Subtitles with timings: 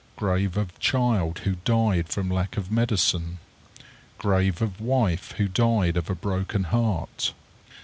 [0.15, 3.37] Grave of child who died from lack of medicine.
[4.17, 7.33] Grave of wife who died of a broken heart.